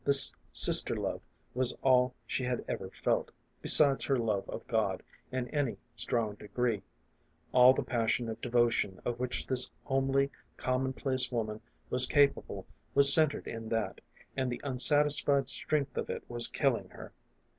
[0.03, 1.21] This sister love
[1.53, 3.29] was all she had ever felt,
[3.61, 6.81] besides her love of God, in any strong degree;
[7.51, 11.61] all the passion of devotion of which this homely, commonplace woman
[11.91, 14.01] was capable was centred in that,
[14.35, 17.13] and the unsatisfied strength of it was killing her.